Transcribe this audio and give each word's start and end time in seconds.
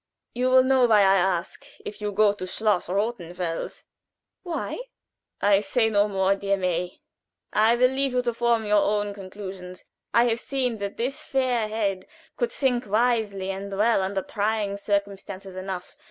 "You 0.33 0.47
will 0.49 0.63
know 0.63 0.87
why 0.87 1.01
I 1.01 1.15
ask 1.17 1.63
if 1.85 2.01
you 2.01 2.11
go 2.11 2.33
to 2.33 2.47
Schloss 2.47 2.87
Rothenfels." 2.89 3.85
"Why?" 4.41 4.79
"I 5.39 5.59
say 5.59 5.91
no 5.91 6.07
more, 6.07 6.35
dear 6.35 6.57
May. 6.57 7.01
I 7.53 7.75
will 7.75 7.91
leave 7.91 8.13
you 8.13 8.23
to 8.23 8.33
form 8.33 8.65
your 8.65 8.81
own 8.81 9.13
conclusions. 9.13 9.85
I 10.11 10.23
have 10.25 10.39
seen 10.39 10.79
that 10.79 10.97
this 10.97 11.23
fair 11.23 11.67
head 11.67 12.07
could 12.35 12.51
think 12.51 12.87
wisely 12.87 13.51
and 13.51 13.71
well 13.77 14.01
under 14.01 14.23
trying 14.23 14.77
circumstances 14.77 15.55
enough. 15.55 15.95